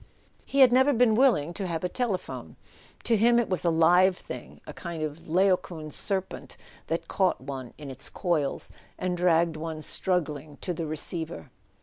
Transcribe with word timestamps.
He 0.47 0.61
had 0.61 0.71
never 0.71 0.93
been 0.93 1.13
willing 1.13 1.53
to 1.53 1.67
have 1.67 1.83
a 1.83 1.87
telephone. 1.87 2.55
To 3.03 3.15
him 3.15 3.37
it 3.37 3.49
was 3.49 3.63
a 3.63 3.69
live 3.69 4.17
thing, 4.17 4.59
a 4.65 4.73
kind 4.73 5.03
of 5.03 5.29
Laocoon 5.29 5.91
serpent 5.91 6.57
that 6.87 7.07
caught 7.07 7.39
one 7.39 7.75
in 7.77 7.91
its 7.91 8.09
coils 8.09 8.71
and 8.97 9.15
dragged 9.15 9.55
one 9.55 9.83
struggling 9.83 10.57
to 10.61 10.73
the 10.73 10.87
receiver. 10.87 11.51